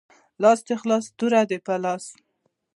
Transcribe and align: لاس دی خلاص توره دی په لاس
لاس 0.41 0.59
دی 0.67 0.75
خلاص 0.81 1.05
توره 1.17 1.41
دی 1.49 1.57
په 1.65 1.73
لاس 1.83 2.05